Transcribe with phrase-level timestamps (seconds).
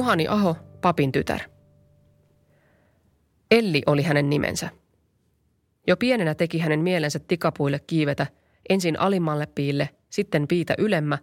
[0.00, 1.40] Juhani Aho, papin tytär.
[3.50, 4.68] Elli oli hänen nimensä.
[5.86, 8.26] Jo pienenä teki hänen mielensä tikapuille kiivetä
[8.68, 11.18] ensin alimmalle piille, sitten piitä ylemmä,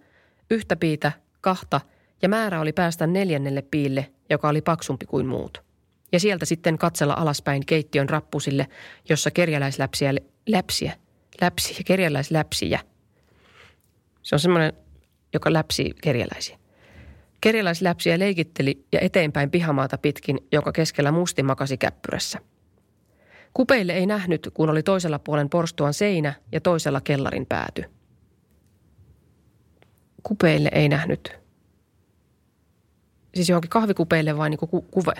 [0.52, 1.82] yhtä piitä, kahta
[2.22, 5.64] ja määrä oli päästä neljännelle piille, joka oli paksumpi kuin muut.
[6.12, 8.68] Ja sieltä sitten katsella alaspäin keittiön rappusille,
[9.10, 10.14] jossa kerjäläisläpsiä,
[10.48, 10.94] läpsiä,
[11.42, 12.80] läpsiä, kerjäläisläpsiä.
[14.24, 14.74] Se on semmoinen,
[15.34, 16.67] joka läpsi kerjäläisiä.
[17.42, 22.40] Kerjäläisläpsiä leikitteli ja eteenpäin pihamaata pitkin, joka keskellä musti makasi käppyrässä.
[23.54, 27.84] Kupeille ei nähnyt, kun oli toisella puolen porstuan seinä ja toisella kellarin pääty.
[30.24, 31.40] Kupeille ei nähnyt.
[33.36, 35.14] Siis johonkin kahvikupeille vai niin ku, kuve?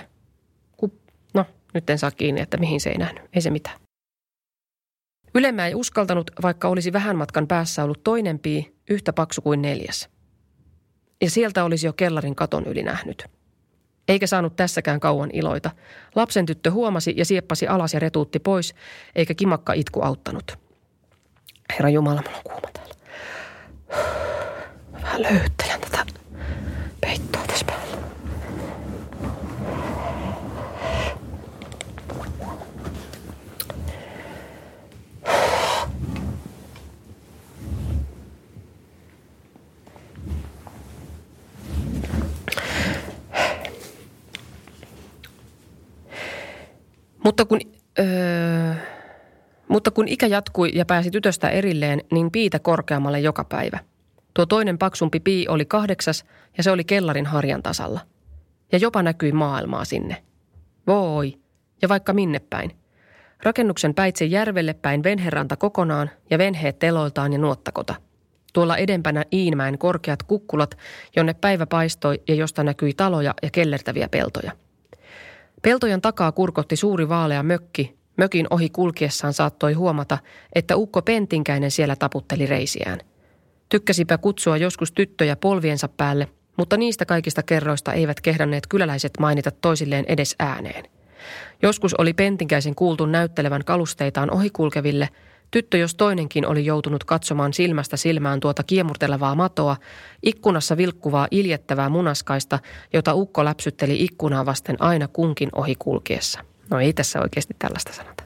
[0.78, 0.94] Ku,
[1.34, 3.24] no, nyt en saa kiinni, että mihin se ei nähnyt.
[3.34, 3.80] Ei se mitään.
[5.36, 10.10] Ylemmä ei uskaltanut, vaikka olisi vähän matkan päässä ollut toinen pii, yhtä paksu kuin neljäs–
[11.22, 13.26] ja sieltä olisi jo kellarin katon yli nähnyt.
[14.08, 15.72] Eikä saanut tässäkään kauan iloita.
[16.16, 18.76] Lapsen tyttö huomasi ja sieppasi alas ja retuutti pois,
[19.16, 20.58] eikä kimakka itku auttanut.
[21.74, 22.94] Herra Jumala, mulla on kuuma täällä.
[24.94, 26.06] Vähän löyttelen tätä
[27.02, 27.98] peittoa tässä päällä.
[47.38, 47.60] Mutta kun,
[48.00, 48.74] öö,
[49.68, 53.80] mutta kun ikä jatkui ja pääsi tytöstä erilleen, niin piitä korkeammalle joka päivä.
[54.34, 56.26] Tuo toinen paksumpi pii oli kahdeksas
[56.58, 58.00] ja se oli kellarin harjan tasalla.
[58.72, 60.24] Ja jopa näkyi maailmaa sinne.
[60.88, 61.38] Voi,
[61.82, 62.72] ja vaikka minne päin.
[63.44, 67.96] Rakennuksen päitse järvelle päin venheranta kokonaan ja venheet teloiltaan ja nuottakota.
[68.54, 70.78] Tuolla edempänä Iinmäen korkeat kukkulat,
[71.16, 74.52] jonne päivä paistoi ja josta näkyi taloja ja kellertäviä peltoja–
[75.68, 77.98] Peltojen takaa kurkotti suuri vaalea mökki.
[78.18, 80.18] Mökin ohi kulkiessaan saattoi huomata,
[80.56, 83.00] että ukko Pentinkäinen siellä taputteli reisiään.
[83.70, 90.06] Tykkäsipä kutsua joskus tyttöjä polviensa päälle, mutta niistä kaikista kerroista eivät kehdanneet kyläläiset mainita toisilleen
[90.08, 90.86] edes ääneen.
[91.64, 95.10] Joskus oli Pentinkäisen kuultu näyttelevän kalusteitaan ohikulkeville–
[95.52, 99.78] Tyttö jos toinenkin oli joutunut katsomaan silmästä silmään tuota kiemurtelevaa matoa,
[100.24, 102.60] ikkunassa vilkkuvaa iljettävää munaskaista,
[102.94, 106.40] jota ukko läpsytteli ikkunaa vasten aina kunkin ohi kulkiessa.
[106.70, 108.24] No ei tässä oikeasti tällaista sanota.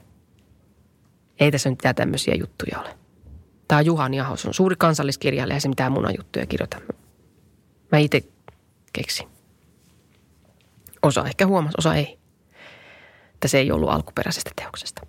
[1.39, 2.97] Ei tässä nyt mitään tämmöisiä juttuja ole.
[3.67, 6.77] Tämä Juhani Ahos on suuri kansalliskirjailija, ei se mitään munajuttuja kirjoita.
[7.91, 8.23] Mä itse
[8.93, 9.27] keksin.
[11.01, 12.19] Osa ehkä huomasi, osa ei.
[13.33, 15.01] Että se ei ollut alkuperäisestä teoksesta.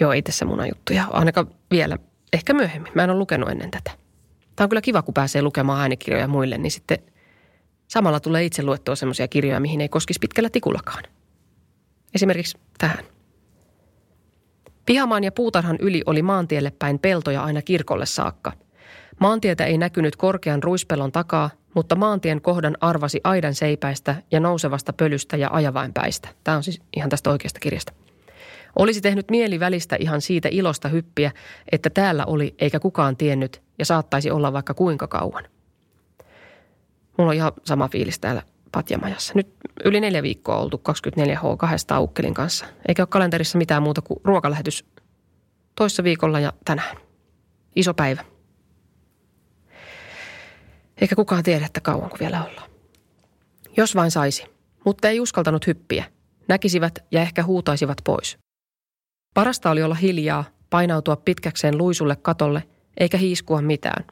[0.00, 1.04] Joo, ei tässä munajuttuja.
[1.10, 1.98] Ainakaan vielä,
[2.32, 2.92] ehkä myöhemmin.
[2.94, 3.90] Mä en ole lukenut ennen tätä.
[4.56, 6.98] Tämä on kyllä kiva, kun pääsee lukemaan ainekirjoja muille, niin sitten
[7.88, 11.04] samalla tulee itse luettua semmoisia kirjoja, mihin ei koskisi pitkällä tikullakaan.
[12.14, 13.04] Esimerkiksi tähän.
[14.86, 18.52] Pihamaan ja puutarhan yli oli maantielle päin peltoja aina kirkolle saakka.
[19.20, 25.36] Maantietä ei näkynyt korkean ruispelon takaa, mutta maantien kohdan arvasi aidan seipäistä ja nousevasta pölystä
[25.36, 26.28] ja ajavainpäistä.
[26.44, 27.92] Tämä on siis ihan tästä oikeasta kirjasta.
[28.76, 31.32] Olisi tehnyt mieli välistä ihan siitä ilosta hyppiä,
[31.72, 35.44] että täällä oli eikä kukaan tiennyt ja saattaisi olla vaikka kuinka kauan.
[37.18, 38.42] Mulla on ihan sama fiilis täällä
[38.72, 39.32] patjamajassa.
[39.36, 39.48] Nyt
[39.84, 42.66] yli neljä viikkoa oltu 24H kahdesta ukkelin kanssa.
[42.88, 44.84] Eikä ole kalenterissa mitään muuta kuin ruokalähetys
[45.74, 46.96] toissa viikolla ja tänään.
[47.76, 48.24] Iso päivä.
[51.00, 52.70] Eikä kukaan tiedä, että kauanko vielä ollaan.
[53.76, 54.44] Jos vain saisi,
[54.84, 56.04] mutta ei uskaltanut hyppiä.
[56.48, 58.38] Näkisivät ja ehkä huutaisivat pois.
[59.36, 62.62] Parasta oli olla hiljaa, painautua pitkäkseen luisulle katolle,
[62.96, 64.04] eikä hiiskua mitään.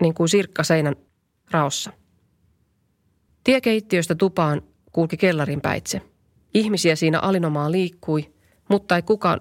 [0.00, 0.96] Niin kuin sirkka seinän
[1.50, 1.92] raossa.
[3.44, 4.62] Tie keittiöstä tupaan
[4.92, 6.02] kulki kellarin päitse.
[6.54, 8.34] Ihmisiä siinä alinomaan liikkui,
[8.68, 9.40] mutta ei kukaan...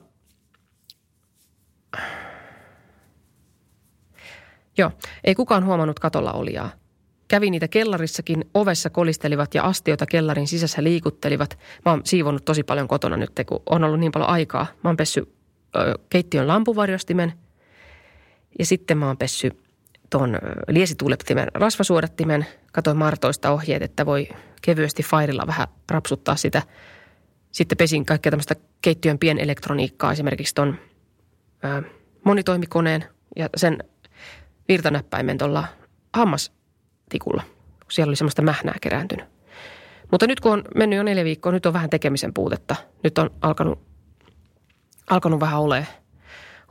[4.78, 4.92] Joo,
[5.24, 6.72] ei kukaan huomannut katolla olijaa.
[7.32, 11.60] Kävi niitä kellarissakin, ovessa kolistelivat ja astioita kellarin sisässä liikuttelivat.
[11.86, 14.68] Mä oon siivonnut tosi paljon kotona nyt, kun on ollut niin paljon aikaa.
[14.84, 15.34] Mä oon pessy
[15.76, 17.34] ö, keittiön lampuvarjostimen
[18.60, 19.52] ja sitten mä oon pessy
[20.10, 22.46] tuon liesituulettimen rasvasuodattimen.
[22.74, 24.30] Katoin Martoista ohjeet, että voi
[24.62, 26.62] kevyesti fairilla vähän rapsuttaa sitä.
[27.52, 30.78] Sitten pesin kaikkea tämmöistä keittiön pienelektroniikkaa, esimerkiksi ton
[31.64, 31.82] ö,
[32.26, 33.06] monitoimikoneen
[33.36, 33.84] ja sen
[34.68, 35.68] virtanäppäimen tuolla
[37.12, 37.44] hammastikulla.
[37.92, 39.26] Siellä oli semmoista mähnää kerääntynyt.
[40.12, 42.76] Mutta nyt kun on mennyt jo neljä viikkoa, nyt on vähän tekemisen puutetta.
[43.04, 43.80] Nyt on alkanut,
[45.10, 45.88] alkanut vähän ole,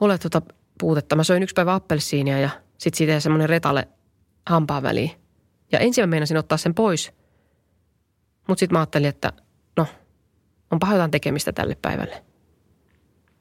[0.01, 0.43] ole tuota
[0.81, 1.17] puutetta.
[1.17, 3.89] Mä söin yksi päivä appelsiinia ja sitten siitä jäi semmoinen retale
[4.47, 5.11] hampaan väliin.
[5.73, 7.13] Ja ensin mä meinasin ottaa sen pois.
[8.49, 9.33] Mutta sitten mä ajattelin, että
[9.77, 9.87] no,
[10.71, 12.25] onpa jotain tekemistä tälle päivälle.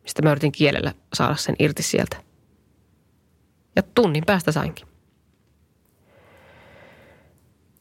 [0.03, 2.17] Mistä mä yritin kielellä saada sen irti sieltä.
[3.75, 4.87] Ja tunnin päästä sainkin.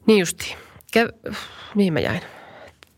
[0.09, 0.57] Niin justi.
[0.97, 1.33] Kä-
[1.75, 2.21] Mihin mä jäin?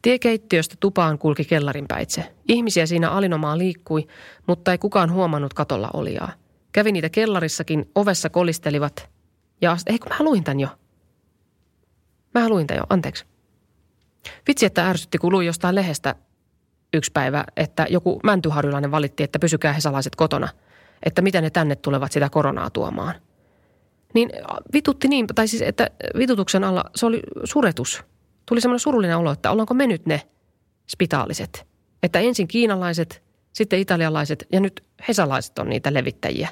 [0.02, 2.34] Tiekeittiöstä tupaan kulki kellarin päitse.
[2.48, 4.06] Ihmisiä siinä alinomaan liikkui,
[4.46, 6.32] mutta ei kukaan huomannut katolla oliaa.
[6.72, 9.08] Kävi niitä kellarissakin, ovessa kolistelivat.
[9.60, 10.68] Ja ei kun mä luin tän jo.
[12.34, 13.24] Mä luin tän jo, anteeksi.
[14.48, 16.14] Vitsi, että ärsytti, kun luin jostain lehdestä
[16.94, 20.48] yksi päivä, että joku mäntyharjulainen valitti, että pysykää hesalaiset kotona.
[21.02, 23.14] Että miten ne tänne tulevat sitä koronaa tuomaan.
[24.14, 24.30] Niin
[24.72, 28.04] vitutti niin, tai siis että vitutuksen alla se oli suretus.
[28.46, 30.22] Tuli semmoinen surullinen olo, että ollaanko me nyt ne
[30.88, 31.66] spitaaliset.
[32.02, 33.22] Että ensin kiinalaiset,
[33.52, 36.48] sitten italialaiset ja nyt hesalaiset on niitä levittäjiä.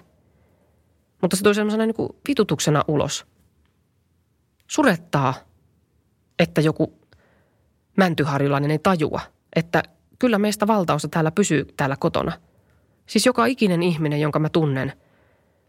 [1.23, 3.27] Mutta se tuli semmoisena niin vitutuksena ulos.
[4.67, 5.35] Surettaa,
[6.39, 6.99] että joku
[7.97, 9.21] mäntyharjulainen ei tajua,
[9.57, 9.83] että
[10.19, 12.33] kyllä meistä valtaosa täällä pysyy täällä kotona.
[13.07, 14.93] Siis joka ikinen ihminen, jonka mä tunnen,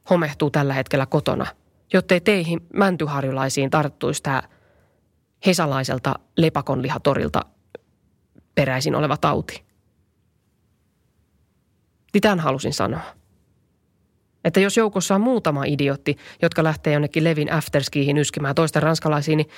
[0.09, 1.45] homehtuu tällä hetkellä kotona,
[1.93, 4.43] jottei teihin mäntyharjulaisiin tarttuisi tämä
[5.45, 7.41] hesalaiselta lepakonlihatorilta
[8.55, 9.65] peräisin oleva tauti.
[12.13, 13.01] Niin tämän halusin sanoa.
[14.43, 19.49] Että jos joukossa on muutama idiotti, jotka lähtee jonnekin Levin afterskiihin yskimään toista ranskalaisiin, niin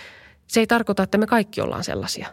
[0.48, 2.28] se ei tarkoita, että me kaikki ollaan sellaisia.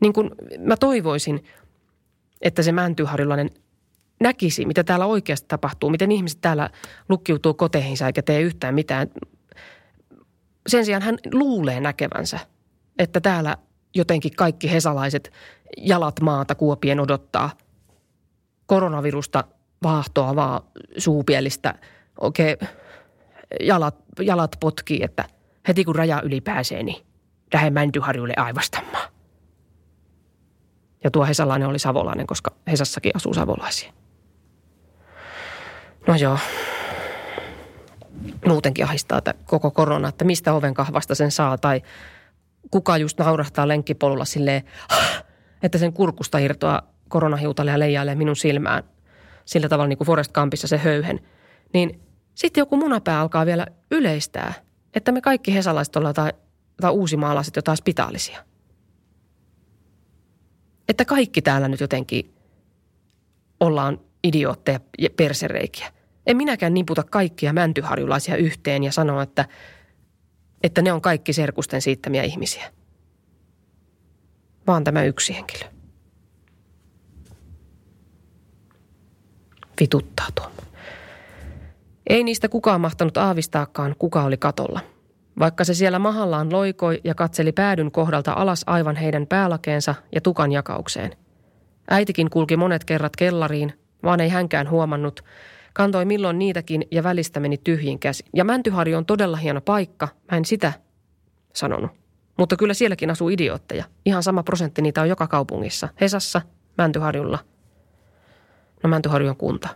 [0.00, 1.44] Niin kuin mä toivoisin,
[2.40, 3.50] että se mäntyharjulainen
[4.20, 6.70] näkisi, mitä täällä oikeasti tapahtuu, miten ihmiset täällä
[7.08, 9.08] lukkiutuu koteihinsa eikä tee yhtään mitään.
[10.66, 12.38] Sen sijaan hän luulee näkevänsä,
[12.98, 13.56] että täällä
[13.94, 15.32] jotenkin kaikki hesalaiset
[15.76, 17.50] jalat maata kuopien odottaa
[18.66, 19.44] koronavirusta
[19.82, 20.62] vaahtoa vaan
[20.98, 21.74] suupielistä.
[22.20, 22.56] Oikein
[23.60, 25.24] jalat, jalat potkii, että
[25.68, 27.06] heti kun raja yli pääsee, niin
[27.54, 29.12] lähden Mäntyharjulle aivastamaan.
[31.04, 33.92] Ja tuo Hesalainen oli savolainen, koska Hesassakin asuu savolaisia.
[36.08, 36.38] No joo.
[38.46, 41.82] Muutenkin ahistaa että koko korona, että mistä oven kahvasta sen saa tai
[42.70, 44.62] kuka just naurahtaa lenkkipolulla silleen,
[45.62, 48.82] että sen kurkusta irtoaa koronahiutalle ja leijailee minun silmään
[49.44, 51.20] sillä tavalla niin kuin Forest Campissa se höyhen.
[51.74, 52.00] Niin
[52.34, 54.52] sitten joku munapää alkaa vielä yleistää,
[54.94, 56.32] että me kaikki hesalaiset ollaan tai,
[56.80, 58.44] tai uusimaalaiset jotain spitaalisia.
[60.88, 62.34] Että kaikki täällä nyt jotenkin
[63.60, 65.97] ollaan idiootteja ja persereikiä.
[66.28, 69.44] En minäkään niputa kaikkia mäntyharjulaisia yhteen ja sanoa, että,
[70.62, 72.70] että ne on kaikki serkusten siittämiä ihmisiä.
[74.66, 75.68] Vaan tämä yksi henkilö.
[79.80, 80.50] Vituttaa tuo.
[82.06, 84.80] Ei niistä kukaan mahtanut aavistaakaan, kuka oli katolla.
[85.38, 90.52] Vaikka se siellä mahallaan loikoi ja katseli päädyn kohdalta alas aivan heidän päälakeensa ja tukan
[90.52, 91.16] jakaukseen.
[91.90, 95.24] Äitikin kulki monet kerrat kellariin, vaan ei hänkään huomannut.
[95.72, 98.24] Kantoi milloin niitäkin ja välistä meni tyhjin käsi.
[98.34, 100.72] Ja Mäntyharju on todella hieno paikka, mä en sitä
[101.52, 101.90] sanonut.
[102.38, 103.84] Mutta kyllä sielläkin asuu idiootteja.
[104.06, 105.88] Ihan sama prosentti niitä on joka kaupungissa.
[106.00, 106.42] Hesassa,
[106.78, 107.38] Mäntyharjulla.
[108.82, 109.68] No Mäntyharju on kunta.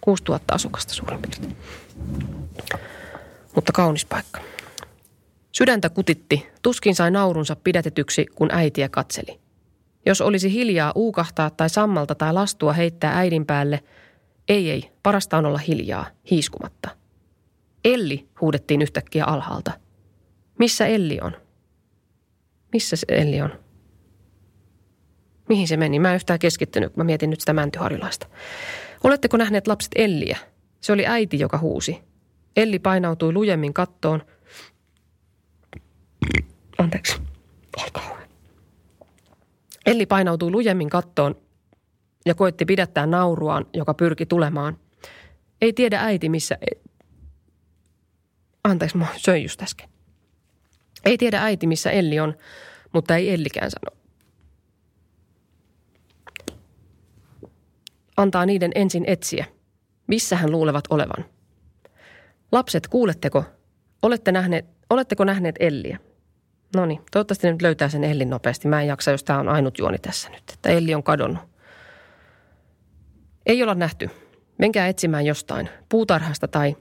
[0.00, 1.56] 6000 asukasta suurin piirtein.
[3.54, 4.40] Mutta kaunis paikka.
[5.52, 9.40] Sydäntä kutitti, tuskin sai naurunsa pidätetyksi, kun äitiä katseli.
[10.06, 13.80] Jos olisi hiljaa uukahtaa tai sammalta tai lastua heittää äidin päälle,
[14.48, 16.96] ei ei, parasta on olla hiljaa, hiiskumatta.
[17.84, 19.72] Elli huudettiin yhtäkkiä alhaalta.
[20.58, 21.36] Missä Elli on?
[22.72, 23.50] Missä se Elli on?
[25.48, 25.98] Mihin se meni?
[25.98, 28.26] Mä en yhtään keskittynyt, mä mietin nyt sitä mäntyharjulaista.
[29.04, 30.38] Oletteko nähneet lapset Elliä?
[30.80, 32.02] Se oli äiti, joka huusi.
[32.56, 34.22] Elli painautui lujemmin kattoon.
[36.78, 37.16] Anteeksi.
[39.86, 41.43] Elli painautui lujemmin kattoon
[42.26, 44.78] ja koitti pidättää nauruaan, joka pyrki tulemaan.
[45.60, 46.58] Ei tiedä äiti, missä...
[46.60, 46.80] E-
[48.64, 49.88] Anteeksi, mä söin just äsken.
[51.04, 52.34] Ei tiedä äiti, missä Elli on,
[52.92, 53.96] mutta ei Ellikään sano.
[58.16, 59.44] Antaa niiden ensin etsiä.
[60.06, 61.24] Missä hän luulevat olevan?
[62.52, 63.44] Lapset, kuuletteko?
[64.02, 65.98] Olette nähneet, oletteko nähneet Elliä?
[66.76, 68.68] No niin, toivottavasti nyt löytää sen Ellin nopeasti.
[68.68, 71.53] Mä en jaksa, jos tämä on ainut juoni tässä nyt, että Elli on kadonnut.
[73.46, 74.10] Ei olla nähty.
[74.58, 76.76] Menkää etsimään jostain, puutarhasta tai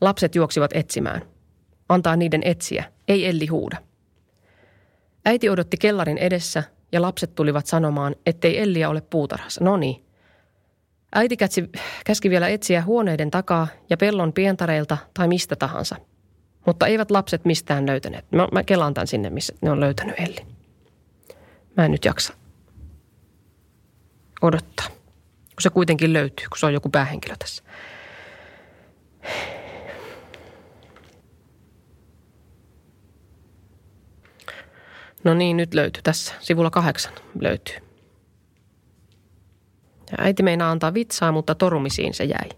[0.00, 1.22] lapset juoksivat etsimään.
[1.88, 3.76] Antaa niiden etsiä, ei Elli huuda.
[5.24, 9.64] Äiti odotti kellarin edessä ja lapset tulivat sanomaan, ettei Elliä ole puutarhassa.
[9.64, 10.04] No niin.
[11.14, 11.70] Äiti kätsi,
[12.04, 15.96] käski vielä etsiä huoneiden takaa ja pellon pientareilta tai mistä tahansa.
[16.66, 18.24] Mutta eivät lapset mistään löytäneet.
[18.32, 20.46] Mä, mä kelaan tämän sinne, missä ne on löytänyt Ellin.
[21.76, 22.34] Mä en nyt jaksa
[24.42, 24.97] odottaa.
[25.58, 27.62] Kun se kuitenkin löytyy, kun se on joku päähenkilö tässä.
[35.24, 36.34] No niin, nyt löytyy tässä.
[36.40, 37.76] Sivulla kahdeksan löytyy.
[40.10, 42.48] Ja äiti meinaa antaa vitsaa, mutta torumisiin se jäi.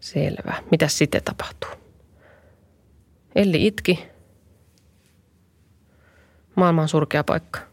[0.00, 0.62] Selvä.
[0.70, 1.70] Mitäs sitten tapahtuu?
[3.34, 4.06] Elli itki.
[6.54, 7.71] Maailman surkea paikka.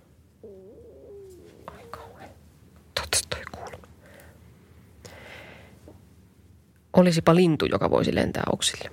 [6.93, 8.91] Olisipa lintu, joka voisi lentää oksille.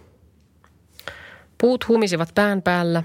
[1.61, 3.03] Puut humisivat pään päällä,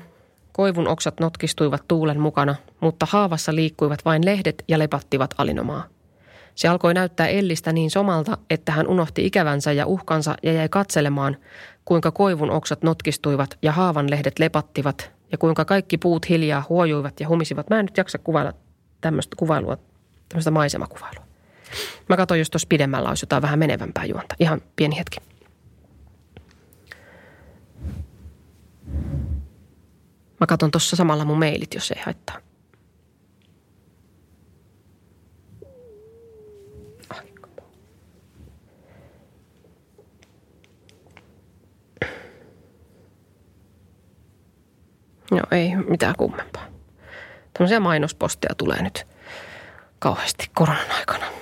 [0.52, 5.84] koivun oksat notkistuivat tuulen mukana, mutta haavassa liikkuivat vain lehdet ja lepattivat alinomaa.
[6.56, 11.38] Se alkoi näyttää Ellistä niin somalta, että hän unohti ikävänsä ja uhkansa ja jäi katselemaan,
[11.86, 17.28] kuinka koivun oksat notkistuivat ja haavan lehdet lepattivat ja kuinka kaikki puut hiljaa huojuivat ja
[17.28, 17.70] humisivat.
[17.70, 18.54] Mä en nyt jaksa kuvailla
[19.02, 19.78] tämmöistä kuvailua,
[20.30, 21.31] tämmöistä maisemakuvailua.
[22.10, 24.36] Mä katsoin, jos tuossa pidemmällä olisi jotain vähän menevämpää juonta.
[24.40, 25.18] Ihan pieni hetki.
[30.40, 32.38] Mä katson tuossa samalla mun mailit, jos ei haittaa.
[45.32, 46.66] Joo, ei mitään kummempaa.
[47.54, 49.08] Tämmöisiä mainosposteja tulee nyt
[50.00, 51.41] kauheasti koronan aikana.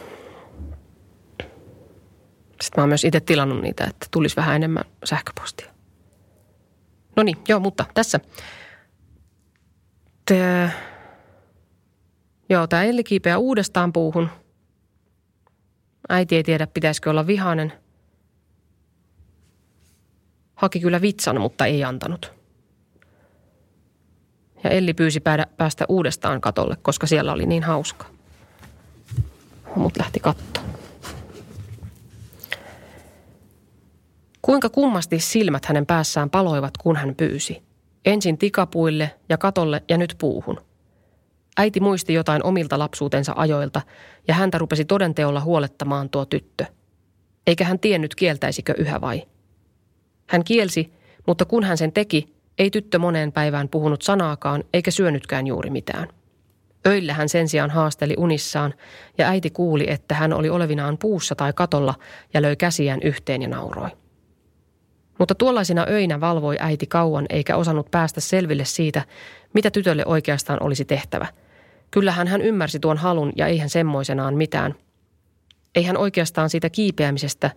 [2.69, 5.71] Sitten mä oon myös itse tilannut niitä, että tulisi vähän enemmän sähköpostia.
[7.15, 8.19] No niin, joo, mutta tässä.
[10.25, 10.71] Tää,
[12.49, 14.29] joo, tämä Elli kiipeää uudestaan puuhun.
[16.09, 17.73] Äiti ei tiedä, pitäisikö olla vihainen.
[20.55, 22.33] Haki kyllä vitsan, mutta ei antanut.
[24.63, 25.21] Ja Elli pyysi
[25.57, 28.05] päästä uudestaan katolle, koska siellä oli niin hauska.
[29.75, 30.78] Mut lähti kattoon.
[34.41, 37.63] Kuinka kummasti silmät hänen päässään paloivat, kun hän pyysi.
[38.05, 40.61] Ensin tikapuille ja katolle ja nyt puuhun.
[41.57, 43.81] Äiti muisti jotain omilta lapsuutensa ajoilta
[44.27, 46.65] ja häntä rupesi todenteolla huolettamaan tuo tyttö.
[47.47, 49.23] Eikä hän tiennyt kieltäisikö yhä vai.
[50.27, 50.93] Hän kielsi,
[51.27, 56.07] mutta kun hän sen teki, ei tyttö moneen päivään puhunut sanaakaan eikä syönytkään juuri mitään.
[56.87, 58.73] Öillä hän sen sijaan haasteli unissaan
[59.17, 61.95] ja äiti kuuli, että hän oli olevinaan puussa tai katolla
[62.33, 63.89] ja löi käsiään yhteen ja nauroi.
[65.19, 69.01] Mutta tuollaisina öinä valvoi äiti kauan eikä osannut päästä selville siitä,
[69.53, 71.27] mitä tytölle oikeastaan olisi tehtävä.
[71.91, 74.75] Kyllähän hän ymmärsi tuon halun ja eihän semmoisenaan mitään.
[75.75, 77.51] Eihän oikeastaan siitä kiipeämisestä,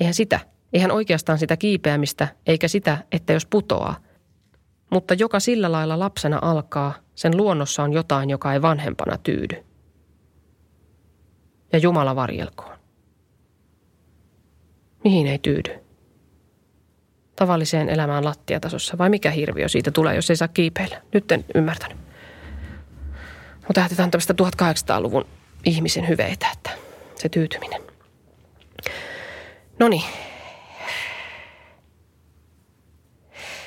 [0.00, 0.40] eihän sitä,
[0.72, 3.96] eihän oikeastaan sitä kiipeämistä eikä sitä, että jos putoaa.
[4.90, 9.64] Mutta joka sillä lailla lapsena alkaa, sen luonnossa on jotain, joka ei vanhempana tyydy.
[11.72, 12.78] Ja Jumala varjelkoon.
[15.04, 15.87] Mihin ei tyydy?
[17.38, 21.02] Tavalliseen elämään lattiatasossa vai mikä hirviö siitä tulee, jos ei saa kiipeillä?
[21.14, 21.98] Nyt en ymmärtänyt.
[23.66, 25.26] Mutta ajatellaan tämmöistä 1800-luvun
[25.64, 26.70] ihmisen hyveitä, että
[27.14, 27.82] se tyytyminen.
[29.78, 30.02] No niin.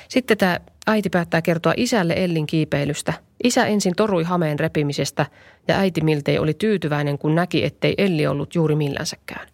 [0.08, 3.12] Sitten tämä äiti päättää kertoa isälle Ellin kiipeilystä.
[3.44, 5.26] Isä ensin torui hameen repimisestä
[5.68, 9.48] ja äiti miltei oli tyytyväinen, kun näki, ettei Elli ollut juuri millänsäkään.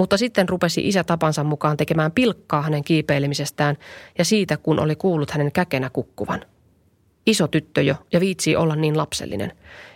[0.00, 3.76] Mutta sitten rupesi isä tapansa mukaan tekemään pilkkaa hänen kiipeilemisestään
[4.18, 6.40] ja siitä, kun oli kuullut hänen käkenä kukkuvan.
[7.26, 9.52] Iso tyttö jo ja viitsii olla niin lapsellinen.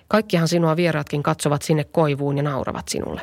[0.08, 3.20] Kaikkihan sinua vieraatkin katsovat sinne koivuun ja nauravat sinulle.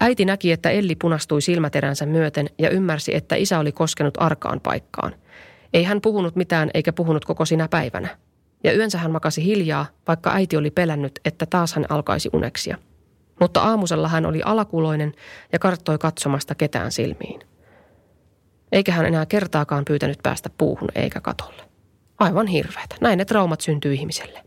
[0.00, 5.14] Äiti näki, että Elli punastui silmäteränsä myöten ja ymmärsi, että isä oli koskenut arkaan paikkaan.
[5.74, 8.08] Ei hän puhunut mitään eikä puhunut koko sinä päivänä.
[8.64, 12.76] Ja yönsä hän makasi hiljaa, vaikka äiti oli pelännyt, että taas hän alkaisi uneksia–
[13.42, 15.14] mutta aamusella hän oli alakuloinen
[15.52, 17.40] ja karttoi katsomasta ketään silmiin.
[18.72, 21.62] Eikä hän enää kertaakaan pyytänyt päästä puuhun eikä katolle.
[22.18, 22.96] Aivan hirveätä.
[23.00, 24.44] Näin ne traumat syntyy ihmiselle.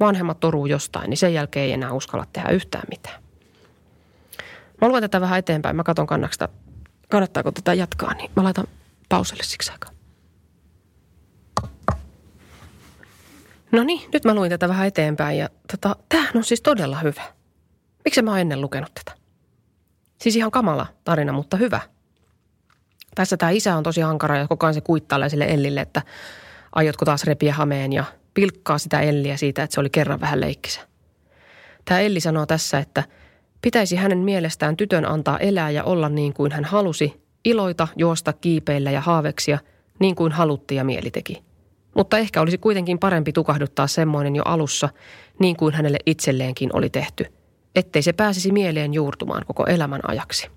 [0.00, 3.22] Vanhemmat toruu jostain, niin sen jälkeen ei enää uskalla tehdä yhtään mitään.
[4.80, 5.76] Mä luen tätä vähän eteenpäin.
[5.76, 6.48] Mä katson kannaksta,
[7.08, 8.66] kannattaako tätä jatkaa, niin mä laitan
[9.08, 9.90] pauselle siksi aikaa.
[13.72, 17.41] No niin, nyt mä luin tätä vähän eteenpäin ja tota, tämähän on siis todella hyvä.
[18.04, 19.18] Miksi mä oon ennen lukenut tätä?
[20.20, 21.80] Siis ihan kamala tarina, mutta hyvä.
[23.14, 26.02] Tässä tämä isä on tosi hankara ja koko ajan se kuittailee sille Ellille, että
[26.72, 28.04] aiotko taas repiä hameen ja
[28.34, 30.80] pilkkaa sitä Elliä siitä, että se oli kerran vähän leikkisä.
[31.84, 33.04] Tämä Elli sanoo tässä, että
[33.62, 38.90] pitäisi hänen mielestään tytön antaa elää ja olla niin kuin hän halusi, iloita, juosta, kiipeillä
[38.90, 39.58] ja haaveksia,
[39.98, 41.42] niin kuin halutti ja mieli teki–
[41.96, 44.88] mutta ehkä olisi kuitenkin parempi tukahduttaa semmoinen jo alussa,
[45.38, 47.26] niin kuin hänelle itselleenkin oli tehty,
[47.74, 50.48] ettei se pääsisi mieleen juurtumaan koko elämän ajaksi.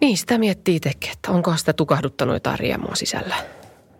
[0.00, 3.34] Niin, sitä miettii itsekin, että onko sitä tukahduttanut jotain riemua sisällä.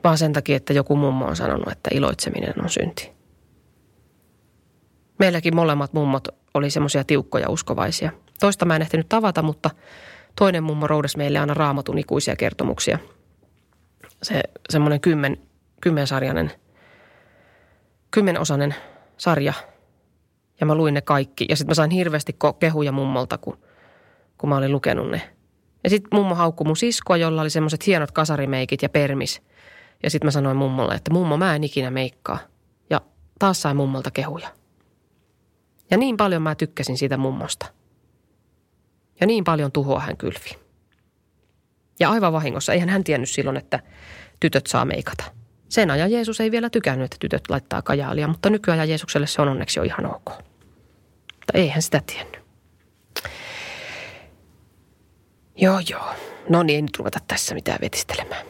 [0.05, 3.13] Vaan sen takia, että joku mummo on sanonut, että iloitseminen on synti.
[5.19, 8.13] Meilläkin molemmat mummot oli semmoisia tiukkoja uskovaisia.
[8.41, 9.71] Toista mä en ehtinyt tavata, mutta
[10.37, 12.99] toinen mummo roudasi meille aina raamatun ikuisia kertomuksia–
[14.23, 15.37] se semmoinen kymmen,
[15.81, 16.53] kymmensarjainen,
[18.11, 18.75] kymmenosainen
[19.17, 19.53] sarja.
[20.61, 21.47] Ja mä luin ne kaikki.
[21.49, 23.59] Ja sitten mä sain hirveästi kehuja mummolta, kun,
[24.39, 25.31] kun mä olin lukenut ne.
[25.85, 29.43] Ja sitten mummo haukkui mun siskoa, jolla oli semmoiset hienot kasarimeikit ja permis.
[30.03, 32.39] Ja sitten mä sanoin mummolle, että mummo mä en ikinä meikkaa.
[32.91, 33.01] Ja
[33.39, 34.49] taas sain mummolta kehuja.
[35.91, 37.67] Ja niin paljon mä tykkäsin siitä mummosta.
[39.21, 40.59] Ja niin paljon tuhoa hän kylvi.
[42.01, 43.81] Ja aivan vahingossa, eihän hän tiennyt silloin, että
[44.41, 45.25] tytöt saa meikata.
[45.69, 49.49] Sen ajan Jeesus ei vielä tykännyt, että tytöt laittaa kajaalia, mutta nykyajan Jeesukselle se on
[49.49, 50.50] onneksi jo ihan ok.
[51.51, 52.41] Mutta eihän sitä tiennyt.
[55.57, 56.15] Joo, joo.
[56.49, 58.47] No niin, ei nyt ruveta tässä mitään vetistelemään.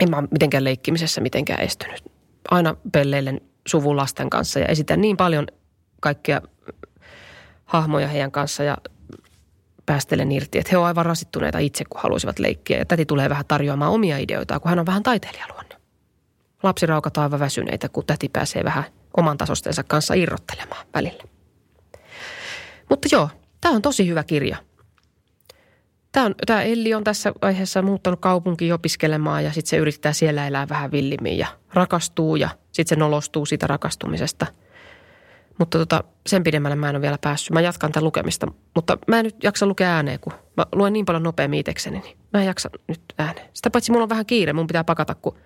[0.00, 2.04] En mä ole mitenkään leikkimisessä mitenkään estynyt.
[2.50, 5.46] Aina pelleilen suvun lasten kanssa ja esitän niin paljon
[6.00, 6.42] kaikkia
[7.64, 8.76] hahmoja heidän kanssa ja
[9.86, 12.78] päästelen irti, että he ovat aivan rasittuneita itse, kun haluaisivat leikkiä.
[12.78, 15.76] Ja täti tulee vähän tarjoamaan omia ideoita, kun hän on vähän taiteilijaluonne.
[16.62, 18.84] Lapsiraukat aivan väsyneitä, kun täti pääsee vähän
[19.16, 21.37] oman tasostensa kanssa irrottelemaan välillä.
[22.90, 23.28] Mutta joo,
[23.60, 24.56] tämä on tosi hyvä kirja.
[26.46, 30.92] Tämä, Elli on tässä vaiheessa muuttanut kaupunkiin opiskelemaan ja sitten se yrittää siellä elää vähän
[30.92, 34.46] villimmin ja rakastuu ja sitten se nolostuu siitä rakastumisesta–
[35.58, 37.50] mutta tota, sen pidemmälle mä en ole vielä päässyt.
[37.50, 41.04] Mä jatkan tämän lukemista, mutta mä en nyt jaksa lukea ääneen, kun mä luen niin
[41.04, 43.48] paljon nopeammin itsekseni, niin mä en jaksa nyt ääneen.
[43.54, 45.38] Sitä paitsi mulla on vähän kiire, mun pitää pakata, kun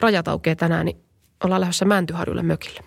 [0.00, 0.96] rajat aukeaa tänään, niin
[1.44, 2.80] ollaan lähdössä Mäntyharjulle mökille.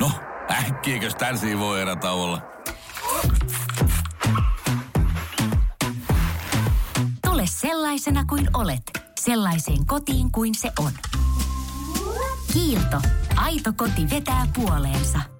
[0.00, 0.10] No,
[0.50, 2.42] äkkiäkös tän voi erätä olla?
[7.26, 8.82] Tule sellaisena kuin olet,
[9.20, 10.92] sellaiseen kotiin kuin se on.
[12.52, 13.00] Kiilto.
[13.36, 15.39] Aito koti vetää puoleensa.